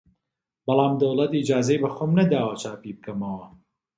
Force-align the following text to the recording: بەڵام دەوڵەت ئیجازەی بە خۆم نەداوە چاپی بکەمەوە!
بەڵام 0.65 0.93
دەوڵەت 1.01 1.31
ئیجازەی 1.35 1.81
بە 1.83 1.89
خۆم 1.95 2.11
نەداوە 2.19 2.53
چاپی 2.61 2.95
بکەمەوە! 2.97 3.47